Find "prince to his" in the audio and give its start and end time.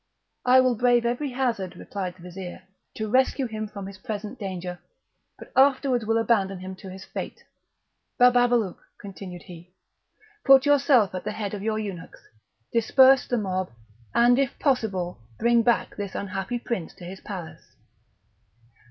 16.57-17.19